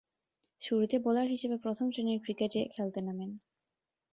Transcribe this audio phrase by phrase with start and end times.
[0.61, 3.31] শুরুতে বোলার হিসেবে প্রথম-শ্রেণীর ক্রিকেটে খেলতে নামেন।